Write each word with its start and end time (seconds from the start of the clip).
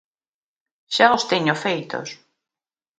Xa 0.95 1.07
os 1.17 1.23
teño 1.31 1.53
feitos. 1.63 2.09